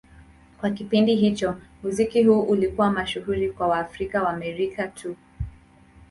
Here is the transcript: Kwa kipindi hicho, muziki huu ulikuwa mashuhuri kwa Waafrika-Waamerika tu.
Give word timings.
Kwa 0.59 0.69
kipindi 0.71 1.15
hicho, 1.15 1.57
muziki 1.83 2.23
huu 2.23 2.41
ulikuwa 2.41 2.91
mashuhuri 2.91 3.51
kwa 3.51 3.67
Waafrika-Waamerika 3.67 4.87
tu. 4.87 5.15